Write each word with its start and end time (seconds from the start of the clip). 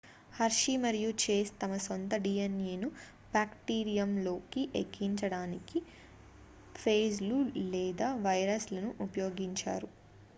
hershey 0.31 0.75
మరియు 0.77 1.09
chase 1.23 1.51
తమ 1.61 1.73
సొంత 1.83 2.13
dnaను 2.23 2.87
బ్యాక్టీరియంలోకి 3.33 4.63
ఎక్కించడానికి 4.75 5.79
ఫేజ్‌లు 6.75 7.39
లేదా 7.69 8.09
వైరస్‌లను 8.25 8.91
ఉపయోగించారు 9.07 9.89